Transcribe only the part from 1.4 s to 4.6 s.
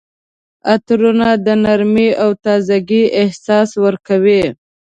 د نرمۍ او تازګۍ احساس ورکوي.